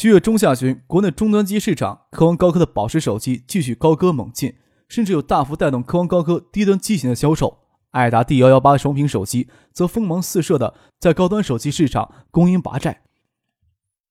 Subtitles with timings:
[0.00, 4.54] 七月中下旬，国内终端机市场，科王高科的宝石手机继续高歌猛进，
[4.88, 7.64] 甚至有大幅带动科王高科低端机型的销售。
[7.90, 13.02] 爱达 D 幺幺八双屏手机则锋芒四射的在高端手机市场攻赢拔寨。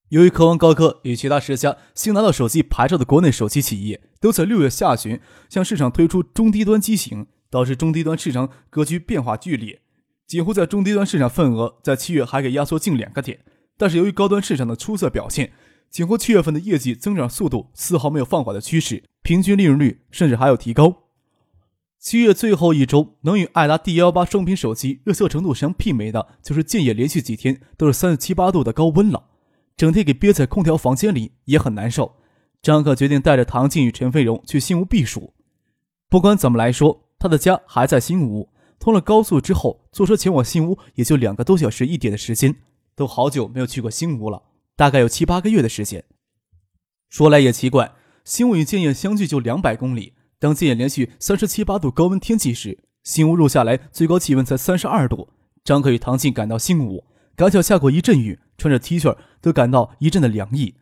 [0.09, 9.79] 由于科王高科与其他十家新拿到手机牌照的国内手机企业都在六月下旬向市场推出中低端机型，导致中低端市场格局变化剧烈，
[10.27, 13.39] 几乎在中低端市场份额在七月还给压缩近两个点。
[13.79, 15.53] 但是由于高端市场的出色表现，
[15.89, 21.03] 几乎七月份的业绩增长速度丝毫没有放缓的趋势，平均利润率甚至还有提高。
[21.99, 29.25] 七月最后一周，能与爱达 D 幺八双屏手机热销程度相媲美的，就是建业连续几天都是三十七八度的高温了，
[29.75, 32.13] 整天给憋在空调房间里也很难受。
[32.61, 35.33] 张可决定带着唐静与陈飞荣去新屋避暑。
[36.09, 38.49] 不管怎么来说，他的家还在新屋，
[38.79, 42.55] 通了高速之后，坐车前往新屋也就两个多小时一点的时间，
[42.95, 44.43] 都好久没有去过新屋了。
[44.77, 46.05] 大概有七八个月的时间。
[47.09, 50.13] 说来也奇怪，新屋与建业相距就两百公里。
[50.39, 55.29] 当建业连续三十七八度高温天气时，新屋入下来最高气温才三十二度。
[55.63, 57.05] 张可与唐静赶到新屋，
[57.35, 60.75] 刚巧下过一阵雨，穿着 T 恤都感到一阵的凉意。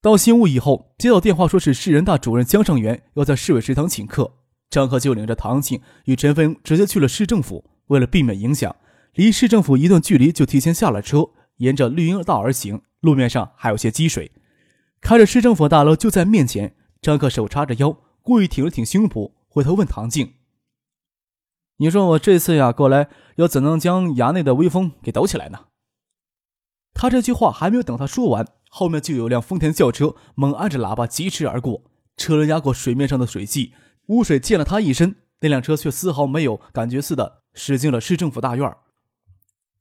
[0.00, 4.38] 到新屋以后，接到电话说是市人大主任江尚元要在市委食堂请客，
[4.70, 7.66] 张可就领着唐静与陈飞直接去了市政府。
[7.88, 8.74] 为了避免影响，
[9.12, 11.30] 离市政府一段距离就提前下了车。
[11.60, 14.32] 沿着绿荫道而行，路面上还有些积水。
[15.00, 20.34] 开着市政府大楼就在面前，张克手叉着腰，故意挺了挺胸脯，回头问唐静
[21.76, 25.66] ：“你说我这次呀过来，要怎能将衙内的威风给抖起来呢？”
[26.94, 31.84] 他这句话还没有等他说完，后面就有辆丰田轿车猛按着喇叭疾驰而过，
[32.16, 33.74] 车轮压过水面上的水迹，
[34.06, 38.76] 污水溅了他一身，那辆车却丝毫没有感觉似的驶进了市政府大院。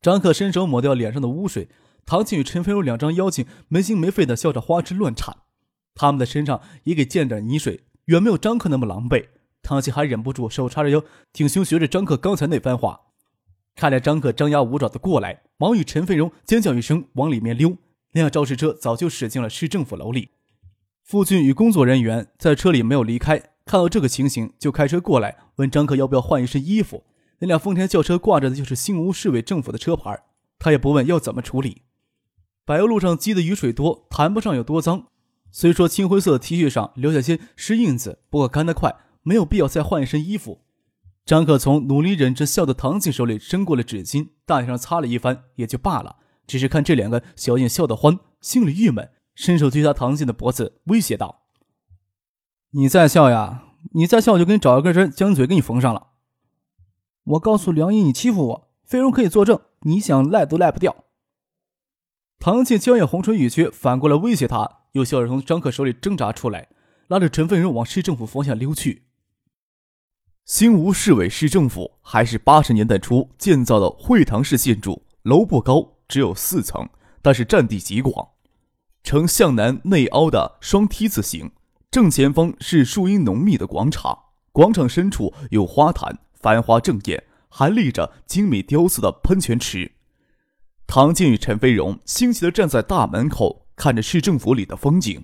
[0.02, 1.68] 张克伸手抹掉脸上的污水，
[2.06, 5.36] 唐静与陈飞荣两张妖精没心没肺的笑着花枝乱颤，
[5.94, 9.28] 他们的身上也给溅着泥水，远没有张克那么狼狈。
[9.62, 13.02] 唐静还忍不住手叉着腰，挺胸学着张克刚才那番话。
[13.76, 17.78] 看着张克张牙舞爪的过来，忙与陈飞荣尖叫一声往里面溜。
[18.14, 20.30] 那辆肇事车早就驶进了市政府楼里。
[21.04, 27.04] 傅俊与工作人员在车里没有离开，看到这个情形就开车过来问张克要不要换一身衣服。
[27.40, 30.24] 那辆丰田轿车挂着的就是新吴市委政府的车牌，
[30.58, 31.84] 他也不问要怎么处理。
[32.66, 35.08] 柏油路上积的雨水多，谈不上有多脏。
[35.52, 40.62] 虽说青灰色的 T 恤上留下些湿印子，不过干得快，没有必要再换一身衣服。
[41.26, 46.18] 张可从努力忍着笑的唐静手里伸过了纸巾，大脸上擦了一番，也就罢了。
[46.46, 51.44] 只是看这两个小眼笑得欢，心里郁闷，伸手推他唐静的脖子，威胁道
[52.72, 53.64] ：“你再笑呀，
[53.94, 56.08] 你再笑，我就给你找一根针，将你嘴给你缝上了。”
[57.24, 61.06] 我告诉梁毅，你欺负我，飞荣可以作证，你想赖都赖不掉。
[62.40, 66.70] 唐静娇艳红唇语却，反过来威胁他，又笑着从张克手里挣扎出来，
[67.08, 69.04] 拉着陈飞荣往市政府方向溜去。
[70.46, 76.90] 新吴市委市政府还是八十年代初建造的会堂式建筑，楼不高，只有四层，
[77.22, 78.30] 但是占地极广，
[79.04, 81.52] 呈向南内凹的双梯字形。
[81.92, 84.18] 正前方是树荫浓密的广场，
[84.52, 86.18] 广场深处有花坛。
[86.40, 89.92] 繁花正艳，还立着精美雕塑的喷泉池。
[90.88, 95.24] 唐静与陈飞荣欣喜地站在大门口，看着市政府里的风景。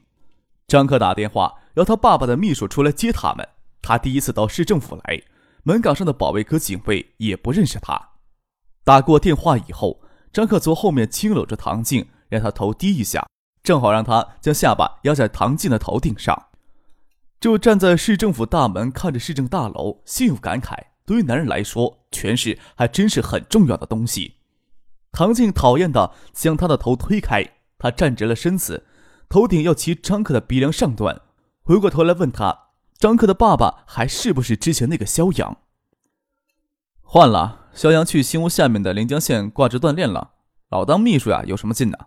[0.68, 3.48] 张克打电话要他爸爸的秘书出来接他们。
[3.82, 5.22] 他第一次到市政府来，
[5.64, 8.10] 门岗上的保卫科警卫也不认识他。
[8.84, 10.02] 打过电话以后，
[10.34, 13.28] 张克从后面轻搂着唐静，让他头低一下，
[13.64, 16.48] 正好让他将下巴压在唐静的头顶上。
[17.40, 20.78] 就站在市政府大门，看着市政大楼，心有感慨。
[21.06, 24.36] 对于男人来说，权势还真是很重要的东西。
[25.12, 27.46] 唐静讨厌的将他的头推开，
[27.78, 28.86] 他站直了身子，
[29.30, 31.22] 头顶要齐张克的鼻梁上端，
[31.62, 35.60] 回过头来问他：“张克的爸爸还是不是之前那个肖阳？”
[37.02, 40.34] 换了，肖阳去新屋下面的临江县挂职锻炼了。
[40.70, 41.98] 老当秘书呀，有什么劲呢？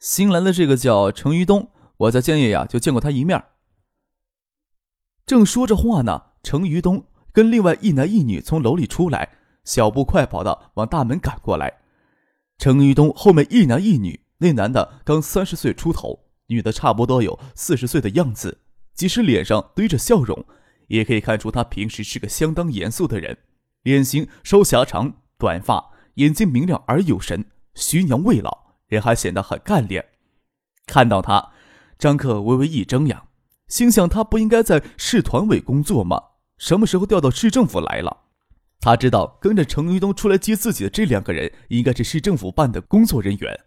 [0.00, 3.44] 新来的这个叫程于东，我在建业呀就见过他一面。
[5.26, 7.04] 正说着话呢，程于东。
[7.34, 9.28] 跟另外一男一女从楼里出来，
[9.64, 11.80] 小步快跑的往大门赶过来。
[12.58, 18.58] 程玉东后面一男一女，那男的刚三十岁出头，女的差不多有四十岁的样子，
[18.94, 20.46] 即使脸上堆着笑容，
[20.86, 23.36] 也可以看出他平时是个相当严肃的人。
[23.82, 27.44] 脸型稍狭长，短发，眼睛明亮而有神，
[27.74, 30.06] 徐娘未老，人还显得很干练。
[30.86, 31.50] 看到他，
[31.98, 33.20] 张克微微一睁眼，
[33.66, 36.22] 心想他不应该在市团委工作吗？
[36.64, 38.22] 什么时候调到市政府来了？
[38.80, 43.60] 他知道跟着程玉东出来接自己的这两个人应该是市政府办的工作人员，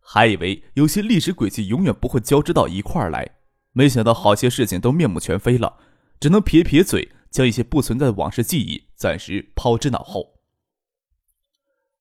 [0.00, 3.32] 还以为有些历史轨迹永远不会交织到一块儿来，
[3.72, 5.76] 没想到好些事情都面目全非了，
[6.18, 7.12] 只能撇撇嘴。
[7.30, 10.34] 将一些不存在的往事记忆暂时抛之脑后。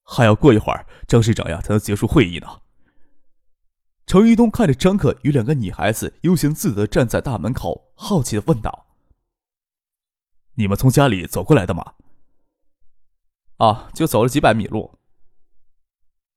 [0.04, 2.48] 还要过一会儿，张市长呀才能结束会议呢。
[4.06, 8.88] 程玉东看着张克与两个女孩子悠闲自得站在大门口，好奇的问道
[10.62, 11.96] ：“你们从家里走过来的吗
[13.58, 14.98] ？”“啊，就走了几百米路。”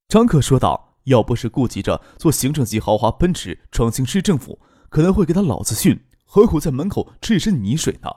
[0.09, 0.91] 张克说道。
[1.05, 8.09] 要不是顾及着坐行政级豪华奔驰闯进市政府，可能会给他老子训，何苦在门口吃一身泥水呢？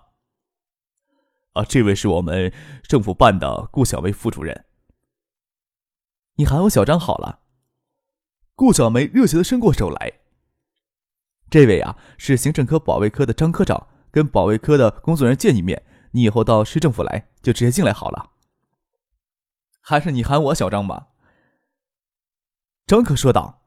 [1.52, 2.50] 啊，这位是我们
[2.84, 4.64] 政府办的顾小梅副主任。
[6.36, 7.40] 你喊我小张好了。
[8.54, 10.20] 顾小梅热情的伸过手来。
[11.50, 15.84] 这位啊，是行政科保卫科的张科长，跟保卫科的工作人员见一面。
[16.12, 18.30] 你以后到市政府来，就直接进来好了。
[19.80, 21.08] 还是你喊我小张吧。
[22.86, 23.62] 张科说道。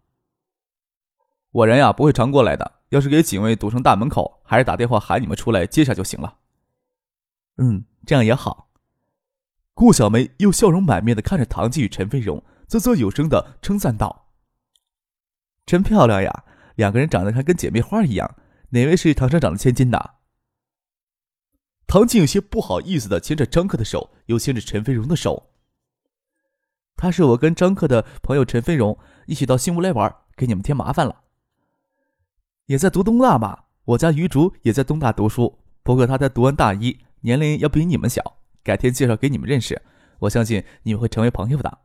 [1.51, 6.37] 我人呀不会常过来的，要是给警卫堵成大门口，还是打电话喊你们出来接下就行了。
[7.57, 8.69] 嗯，这样也好。
[9.73, 14.29] 顾小梅又笑容满面的看着唐季与陈飞荣，啧啧有声的称赞道
[15.65, 16.45] ：“真漂亮呀，
[16.75, 18.35] 两个人长得还跟姐妹花一样。
[18.69, 20.15] 哪位是唐厂长的千金呐？”
[21.91, 25.51] 唐静有些不好意思的牵着张克的手，又牵着陈飞荣的手。
[26.95, 31.23] 他是我跟张克的朋友陈飞荣一起到新屋来玩，给你们添麻烦了。
[32.67, 36.97] 也在读东大嘛，我家余竹也在东大读书，不过他在读完大一。
[37.19, 39.81] 年龄要比你们小，改天介绍给你们认识，
[40.19, 41.79] 我相信你们会成为朋友的。”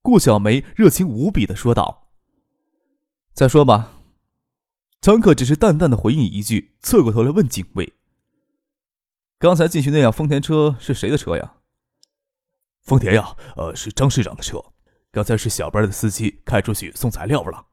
[0.00, 2.12] 顾小梅热情无比的说道。
[3.34, 3.98] “再说吧。”
[5.02, 7.92] 张克只是淡淡的回应一句，侧过头来问警卫
[9.44, 11.56] ：“刚才进去那辆丰田车是谁的车呀
[12.82, 14.58] ？”“丰田呀，呃，是张市长的车。
[15.12, 17.66] 刚才是小班的司机开出去送材料了。”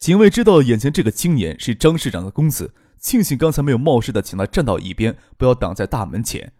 [0.00, 2.74] 警卫知道眼前这个青年是张市长的公子。
[2.98, 6.52] 庆幸刚才没有冒失的请他站到一边，不要挡在大门前。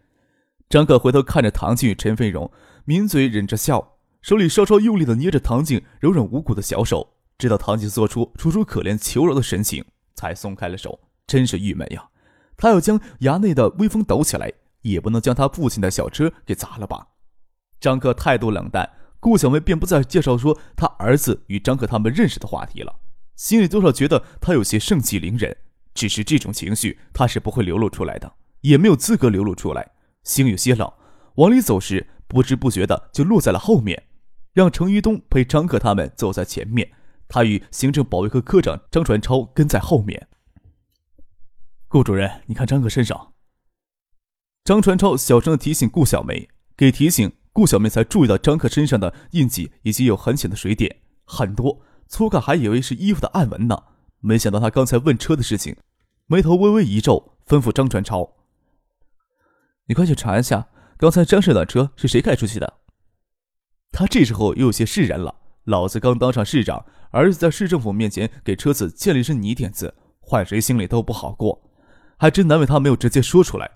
[0.69, 2.49] 张可回头看着唐静与陈飞荣，
[2.85, 9.83] 抿嘴忍着笑，手里稍稍用力的捏着唐静柔软无骨的小手，直到唐静做出楚楚可怜求饶的神情，
[10.13, 10.97] 才松开了手。
[11.27, 12.07] 真是郁闷呀！
[12.57, 17.07] 他要将衙内的威风抖起来，也不能将他父亲的小车给砸了吧？
[17.79, 22.95] 张克态度冷淡，顾小妹便不再介绍说他儿子与张克他们认识的话题了，
[23.35, 25.55] 心里多少觉得他有些盛气凌人。
[25.93, 29.91] 只是这种情绪，他是不会流露出来的，也没有资格流露出来。
[30.23, 30.91] 心有些冷，
[31.35, 34.03] 往里走时，不知不觉的就落在了后面，
[34.51, 36.91] 让程玉东陪张克他们走在前面，
[37.29, 40.27] 他与行政保卫科科长张传超跟在后面。
[41.95, 43.31] 顾主任，你看张克身上。
[44.65, 53.81] 张传超小声的提醒顾小梅，给提醒，顾小梅才注意到张克身上的印记以及有很浅的水点，很多，粗看还以为是衣服的暗纹呢。
[54.19, 55.77] 没想到他刚才问车的事情，
[56.25, 58.29] 眉头微微一皱，吩咐张传超
[59.87, 62.81] ：“你快去查一下，刚才张市长车是谁开出去的。”
[63.95, 65.33] 他这时候又有些释然了。
[65.63, 71.61] 老子刚当上市长，儿子在市政府面前给车子溅了一身泥点子，换谁心里都不好过。
[72.17, 73.71] 还真难为他没有直接说出来。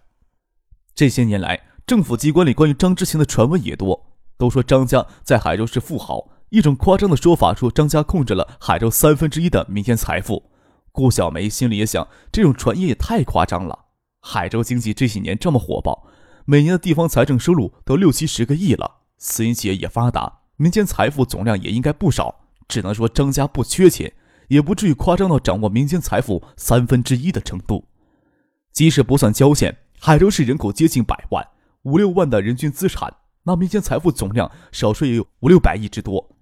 [0.94, 6.30] 这些年来，政府机关里关于张之行的传闻也多，都说张家在海州是富豪。
[6.50, 10.52] 一种夸张的说法说张家控制了海州三分之一的民间财富，
[10.92, 13.86] 顾小梅心里也想，这种传言也太夸张了。
[14.22, 16.08] 海州经济这几年这么火爆，
[16.46, 22.36] 每年的地方财政收入都六七十个亿了，私营企业也发达，民间财富总量也应该不少。
[22.68, 24.12] 只能说张家不缺钱，
[24.48, 27.86] 也不至于夸张到掌握民间财富三分之一的程度。
[28.80, 31.46] 即使不算郊县，海州市人口接近百万，
[31.82, 36.34] 五六万的人均资产，那民间财富总量少说也有五六百亿之多。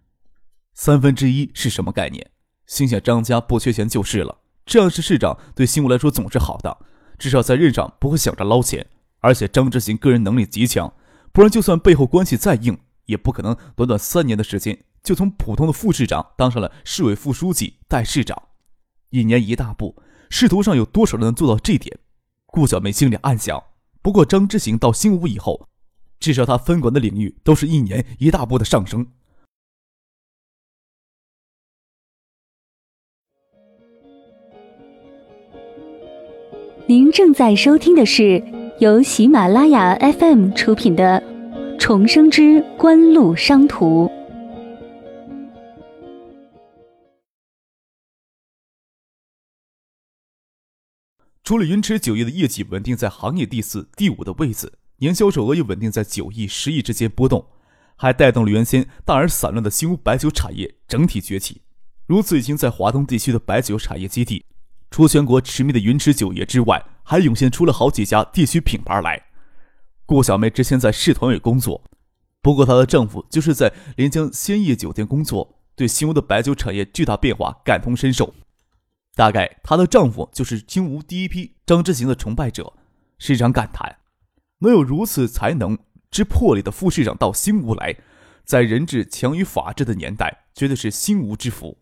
[0.75, 2.29] 三分之一是什么概念？
[2.67, 4.37] 心想张家不缺钱就是了。
[4.67, 6.77] 这样是市长对新吴来说总是好的，
[7.17, 8.85] 至少在任上不会想着捞钱。
[9.21, 10.93] 而且张之行个人能力极强，
[11.31, 12.77] 不然就算背后关系再硬，
[13.07, 18.39] 也不可能短短三年的时间就从普通的副市长当上了市委副书记、代市长。
[19.09, 19.95] 一年一大步，
[20.29, 21.97] 仕途上有多少人能做到这点？
[22.47, 23.61] 顾小梅心里暗想
[24.01, 25.67] 不过张之行到新屋以后
[26.19, 29.05] 至少他分管的领域都是一年一大波的上升。
[36.89, 38.41] 您正在收听的是
[38.79, 41.21] 由喜马拉雅 fm 出品的
[41.77, 44.09] 重生之官路商途。
[51.47, 57.45] 除了云池酒业的业绩稳定在行业第四、第五的位置，年销售额也稳定在九亿、十亿之间波动，
[57.95, 61.61] 还带动了原先大而散乱的新屋白酒产业整体崛起。
[62.05, 64.43] 如此，已经在华东地区的白酒产业基地。
[64.91, 69.27] 除全国驰名的云池酒业之外，还涌现出了好几家地区品牌来。
[70.05, 71.81] 顾小妹之前在市团委工作，
[72.41, 78.35] 不过她的丈夫就是在连江仙业酒店工作，对新屋的白酒产业巨大变化感同身受。
[79.17, 82.71] 大概她的丈夫就是新吴第一批张之行的崇拜者。
[83.17, 83.97] 市长感叹：
[84.59, 85.75] 能有如此才能
[86.11, 87.95] 之魄力的副市长到新吴来，
[88.45, 91.79] 在人治强于法治的年代，绝对是新吴之福。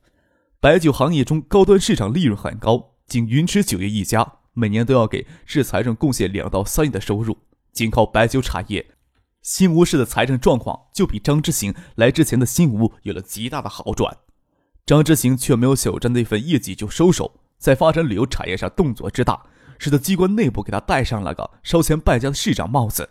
[0.61, 2.93] 白酒行业中高端市场利润很高。
[3.05, 7.37] 仅云池酒业一家，每年都要给市财政贡献两到三亿的收入。
[7.73, 8.87] 仅靠白酒产业，
[9.41, 14.17] 新吴市的财政状况就比张之行来之前的新吴有了极大的好转。
[14.85, 19.41] 张之行却没有小张那份业绩就收手，在发展旅游产业上动作之大，
[19.79, 23.09] 使得机关内部给他戴上了个烧钱败家的市长帽子。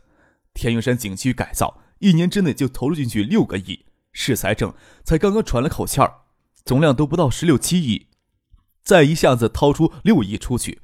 [0.52, 6.14] 天云山景区改造一年之内就投入进去六个亿，市财政才刚刚喘了口气儿，
[6.64, 8.06] 总量都不到十六七亿。
[8.84, 10.80] 再一下子掏出六亿出去，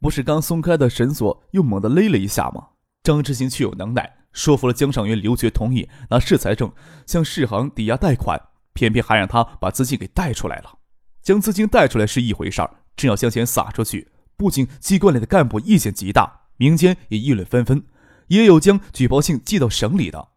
[0.00, 2.66] 不是刚松开的绳索又猛地勒了一下吗？
[3.02, 6.70] 张之行却有能耐，说服了江上元、刘觉同意拿市财政
[7.06, 8.38] 向市行抵押贷款，
[8.76, 10.78] 偏偏还让他把资金给贷出来了。
[11.22, 17.84] 将资金贷出来是一回事儿，真要向前撒出去，不仅机关里的干部意见极大，民间也议论纷纷，
[18.28, 20.28] 也有将举报信寄到省里的，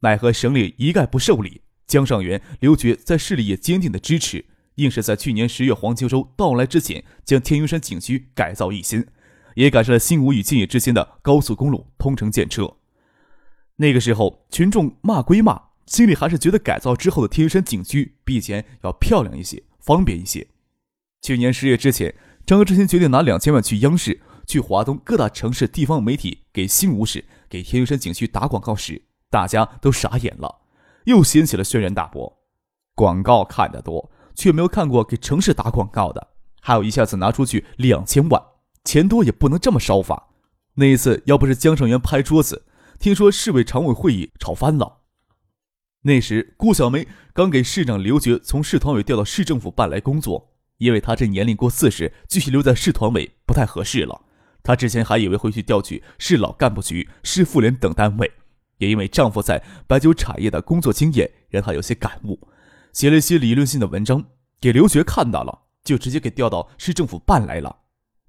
[0.00, 1.60] 奈何省里一概不受理。
[1.86, 4.46] 江上元、刘觉在市里也坚定的支持。
[4.76, 9.06] 硬是在去年十月黄秋收到来之前，将天云山景区改造一新，
[9.56, 12.76] 也赶上了新吴与建业之间的高速公路通城建设。
[13.76, 20.46] 那个时候，群众骂归骂，心里还是觉得改造之后的天云山景区比以前要漂亮一些，方便一些。
[21.20, 22.14] 去年十月之前，
[22.46, 30.60] 张之行决定拿两千万去央视、去华东各大城市地方媒体给新吴市、给天云山景区打广告时，大家都傻眼了，
[31.06, 32.40] 又掀起了轩然大波。
[32.94, 34.10] 广告看得多。
[34.32, 36.28] 却没有看过给城市打广告的，
[36.62, 38.42] 还有一下子拿出去两千万，
[38.84, 40.30] 钱多也不能这么烧法。
[40.74, 42.64] 那一次要不是江上元拍桌子，
[42.98, 44.99] 听说市委常委会议吵翻了。
[46.02, 54.22] 那时顾小梅刚给市长刘觉从市团委调到市政府办来工作，因为她这年龄过四十，继续留在市团委不太合适了。
[54.62, 58.32] 她之前还以为会去调去市老干部局、市妇联等单位，
[58.78, 62.48] 也因为丈夫在白酒产业的工作经验，让她有些感悟。
[62.94, 64.24] 写了一些理论性的文章，
[64.58, 67.76] 给刘学看到了，就直接给调到市政府办来了。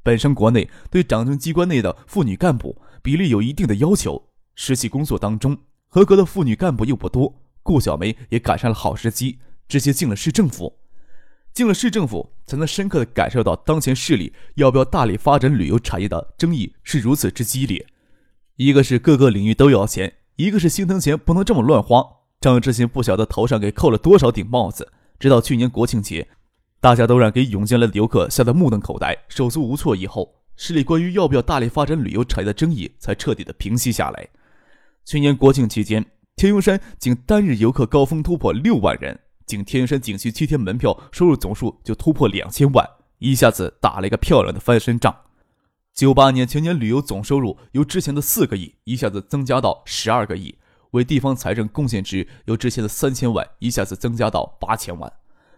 [0.03, 7.40] 本身国内对党政机关内的妇女干部比例有一定的要求，实际工作当中合格的妇女干部又不多。
[7.63, 10.77] 顾小梅也赶上了好时机，直接进了市政府。
[11.53, 17.85] 进了市政府，才能深刻的感受到当前市里要不要大力发展旅游产业的争议是如此之激烈。
[18.55, 22.05] 一个是各个领域都要钱，一个是心疼钱不能这么乱花。
[22.39, 26.29] 张志新不晓得头上给扣了多少顶帽子，直到去年国庆节，
[26.79, 34.27] 大家都让给涌进来的游客吓得目瞪口呆、手足无措以后，市里关于要不要大力发展旅游产业的争议才彻底的平息下来。
[35.03, 42.87] 去年国庆期间，天云山仅单日游客高峰突破六万人，仅天云山景区七天门票收入总数就突破两千万，
[43.19, 45.15] 一下子打了一个漂亮的翻身仗。
[45.93, 50.55] 九八年全年旅游总收入由之前的四个亿一下子增加到十二个亿。
[50.91, 55.13] 为地方财政贡献值由之前的三千万一下子增加到八千万。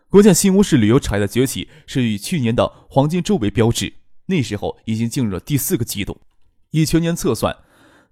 [0.10, 3.94] 关键新乌市旅游产业的崛起是以去年的黄金周为标志，
[4.28, 6.22] 那时候已经进入了第四个季度。
[6.70, 7.56] 以全年测算，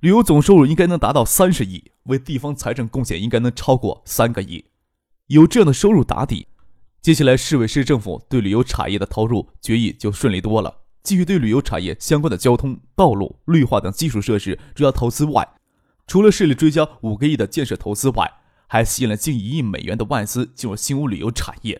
[0.02, 4.66] 旅游总收入应该能达到三十亿，为地方财政贡献应该能超过三个亿。
[5.28, 6.48] 有这样的收入打底，
[7.04, 10.76] 接下来市委市政府对旅游产业的投入决议就顺利多了。
[11.04, 15.48] 继续对旅游产业相关的交通、道路、绿化等基础设施主要投资外，
[16.08, 18.32] 除了市里追加五个亿的建设投资外，
[18.66, 21.80] 还吸引了近一亿美元的外资进入新屋旅游产业。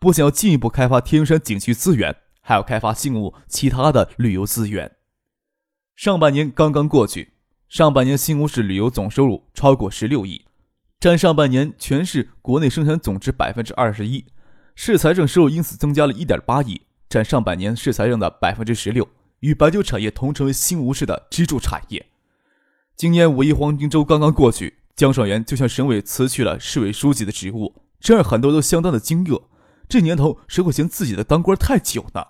[0.00, 4.96] 不仅要进一步开发天山景区资源，还要开发新屋其他的旅游资源。
[5.94, 7.34] 上半年刚刚过去，
[7.70, 10.44] 上半年新吴市旅游总收入超过十六亿，
[10.98, 14.24] 占上半年全市国内生产总值百分之二十一。
[14.74, 19.06] 市财政收入因此增加了一点八亿，占上半年市财政的百分之十六，
[19.38, 22.04] 与白酒产业同成为新吴市的支柱产业。
[22.96, 29.44] 今年五一黄金周刚刚过去，江爽元就向省委辞去了市委书记的职务，这让很多都相当的惊愕。
[29.88, 32.24] 这年头，谁会嫌自己的当官太久呢？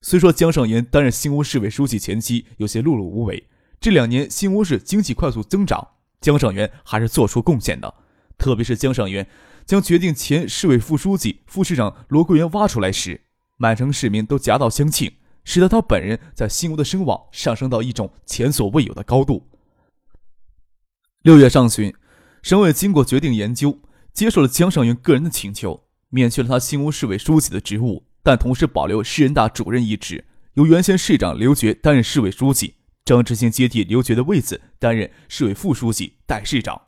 [0.00, 3.46] 虽说江上元担任新吴市委书记前期有些碌碌无为，
[3.86, 5.90] 这两年新屋市经济快速增长，
[6.20, 7.94] 江上元还是做出贡献的。
[8.36, 9.28] 特别是江上元
[9.64, 13.20] 将决定前市委副书记、副市长罗桂元挖出来时，
[13.58, 15.12] 满城市民都夹道相庆，
[15.44, 19.46] 使得他本人在新屋的声望上升到一种前所未有的高度。
[21.22, 21.94] 六月上旬，
[22.42, 23.78] 省委经过决定研究，
[24.12, 28.02] 接受了江上元个人的请求，免去了他新屋市委书记的职务。
[28.24, 30.24] 但同时保留市人大主任一职，
[30.54, 32.74] 由原先市长刘觉担任市委书记，
[33.06, 36.82] 张之行接替刘觉的位子，担任市委副书记、代市长。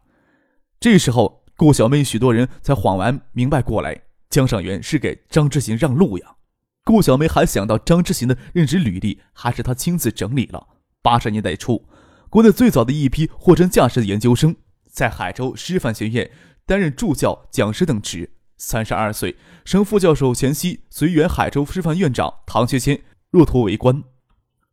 [0.81, 6.35] 这时候，顾小妹许多人才恍然明白过来，江上元是给张之行让路呀。
[6.83, 10.67] 顾小梅还想到张之行的任职履历，还是他亲自整理了。
[11.03, 11.87] 八十年代初，
[12.29, 14.57] 国内最早的一批货真价实的研究生，
[14.91, 16.29] 在海州师范学院
[16.67, 18.29] 担任助教、讲师等职。
[18.57, 24.03] 三十二岁，省副教授前夕随原海州师范院长唐学谦入图为官，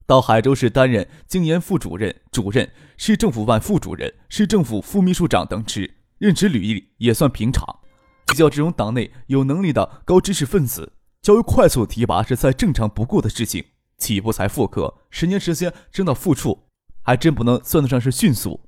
[0.05, 7.79] 到海州市担任经研副主任、主任、市政府办副主任、市政府副秘书长等职，任职履历也算平常。
[8.27, 13.65] 比较这种党内有能力的高知识分子，较为快速提拔是再正常不过的事情。
[13.97, 16.67] 起步才副科，十年时间升到副处，
[17.01, 18.67] 还真不能算得上是迅速。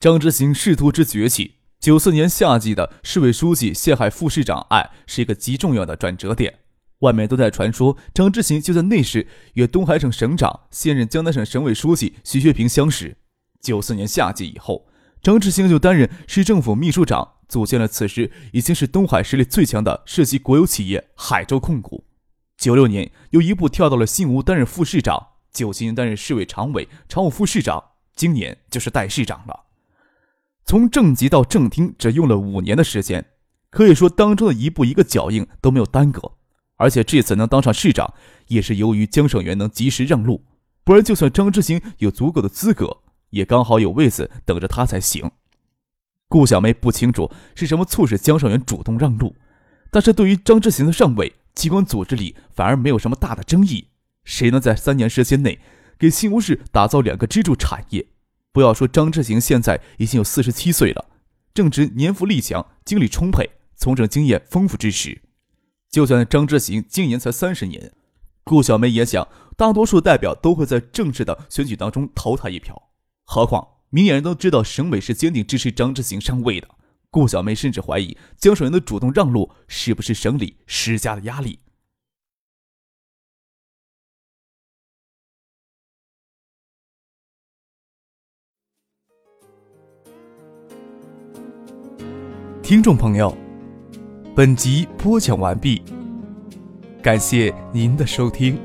[0.00, 1.56] 张之行仕途之崛起。
[1.80, 6.60] 九四年夏季的市委书记陷害副市长案是一个极重要的转折点。
[7.04, 13.18] 外面都在传说张之行就在那时与东海省省长、现任江南省省委书记徐学平相识。
[13.60, 14.86] 九四年夏季以后，
[15.22, 22.04] 张之行就担任市政府秘书长，组建了此时已经是东海实力最强的涉及国有企业海州控股。
[22.56, 27.82] 九六年又一步跳到了新吴担任副市长，九七年担任市委常委、常务副市长，
[28.16, 29.64] 今年就是代市长了。
[30.64, 33.26] 从正级到正厅只用了五年的时间，
[33.70, 36.32] 可以说当中的一步一个脚印都没有耽搁。
[36.76, 38.14] 而且这次能当上市长，
[38.48, 40.44] 也是由于江省元能及时让路，
[40.82, 42.98] 不然就算张之行有足够的资格，
[43.30, 45.30] 也刚好有位子等着他才行。
[46.28, 49.36] 顾小梅不清楚是什么促使江省元主动让路，
[49.90, 53.88] 但是对于张之行的上位，机关组织里反而没有什么大的争议。
[54.24, 55.60] 谁能在三年时间内
[55.98, 58.04] 给新吴市打造两个支柱产业？
[58.52, 61.06] 不要说张志行现在已经有四十七岁了，
[61.52, 65.20] 正值年富力强、精力充沛、从政经验丰富之时。
[65.94, 67.92] 就算张志行今年才三十年，
[68.42, 72.90] 顾小梅也想，大多数代表都会在正式的选举当中投他一票。
[73.24, 76.68] 何况明眼人都知道省委是坚定支持张志行上位的。
[77.12, 81.60] 顾小梅甚至怀疑江省人的主动让路是不是省里施加的压力。
[92.64, 93.36] 听众朋友，
[94.36, 95.80] 本集播讲完毕，
[97.00, 98.58] 感谢您的收听。